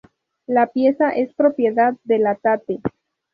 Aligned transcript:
La 0.47 0.65
pieza 0.65 1.11
es 1.11 1.31
propiedad 1.35 1.93
de 2.05 2.17
la 2.17 2.33
Tate. 2.33 2.81